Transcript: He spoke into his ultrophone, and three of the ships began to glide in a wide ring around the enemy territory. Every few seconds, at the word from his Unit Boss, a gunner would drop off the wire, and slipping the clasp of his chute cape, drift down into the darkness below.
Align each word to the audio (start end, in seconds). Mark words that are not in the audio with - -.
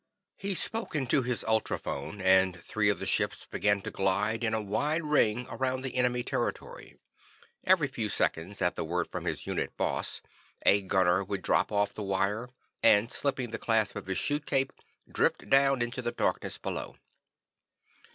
He 0.35 0.55
spoke 0.55 0.95
into 0.95 1.21
his 1.21 1.43
ultrophone, 1.43 2.21
and 2.23 2.59
three 2.59 2.89
of 2.89 2.97
the 2.97 3.05
ships 3.05 3.45
began 3.45 3.81
to 3.81 3.91
glide 3.91 4.43
in 4.43 4.55
a 4.55 4.59
wide 4.59 5.03
ring 5.03 5.45
around 5.47 5.83
the 5.83 5.95
enemy 5.95 6.23
territory. 6.23 6.97
Every 7.63 7.87
few 7.87 8.09
seconds, 8.09 8.63
at 8.63 8.75
the 8.75 8.83
word 8.83 9.09
from 9.09 9.25
his 9.25 9.45
Unit 9.45 9.77
Boss, 9.77 10.21
a 10.65 10.81
gunner 10.81 11.23
would 11.23 11.43
drop 11.43 11.71
off 11.71 11.93
the 11.93 12.01
wire, 12.01 12.49
and 12.81 13.11
slipping 13.11 13.51
the 13.51 13.59
clasp 13.59 13.95
of 13.95 14.07
his 14.07 14.17
chute 14.17 14.47
cape, 14.47 14.73
drift 15.07 15.47
down 15.51 15.83
into 15.83 16.01
the 16.01 16.11
darkness 16.11 16.57
below. 16.57 16.95